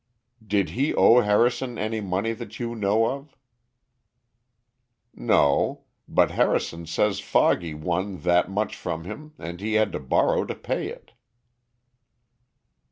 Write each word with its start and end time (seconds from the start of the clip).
"Did 0.43 0.71
he 0.71 0.95
owe 0.95 1.21
Harrison 1.21 1.77
any 1.77 2.01
money 2.01 2.33
that 2.33 2.59
you 2.59 2.73
know 2.73 3.05
of?" 3.05 3.37
"No; 5.13 5.83
but 6.07 6.31
Harrison 6.31 6.87
says 6.87 7.19
Foggy 7.19 7.75
won 7.75 8.21
that 8.21 8.49
much 8.49 8.75
from 8.75 9.03
him, 9.03 9.35
and 9.37 9.59
he 9.61 9.73
had 9.73 9.91
to 9.91 9.99
borrow 9.99 10.43
to 10.45 10.55
pay 10.55 10.87
it." 10.87 11.11